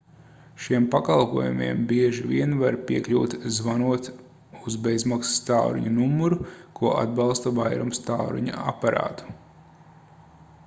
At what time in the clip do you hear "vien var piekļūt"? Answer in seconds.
2.29-3.35